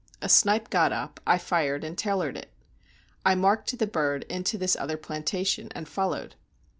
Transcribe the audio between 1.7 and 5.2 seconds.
and tailored it. I marked the bird into this other